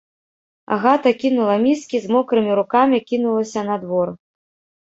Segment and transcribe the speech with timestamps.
[0.75, 4.07] Агата кінула міскі, з мокрымі рукамі кінулася на двор.